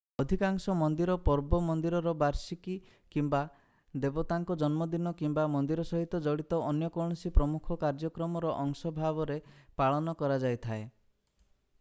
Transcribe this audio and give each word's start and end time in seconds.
ଅଧିକାଂଶ 0.21 0.73
ମନ୍ଦିର 0.77 1.15
ପର୍ବ 1.25 1.57
ମନ୍ଦିରର 1.65 2.13
ବାର୍ଷିକୀ 2.23 2.77
କିମ୍ବା 3.15 3.41
ଦେବତାଙ୍କ 4.05 4.57
ଜନ୍ମଦିନ 4.63 5.13
କିମ୍ବା 5.21 5.43
ମନ୍ଦିର 5.57 5.87
ସହିତ 5.91 6.23
ଜଡିତ 6.29 6.63
ଅନ୍ୟ 6.71 6.91
କୌଣସି 6.97 7.33
ପ୍ରମୁଖ 7.37 7.79
କାର୍ଯ୍ୟକ୍ରମର 7.85 8.55
ଅଂଶ 8.65 8.95
ଭାବରେ 9.01 9.39
ପାଳନ 9.83 10.17
କରାଯାଇଥାଏ 10.25 10.89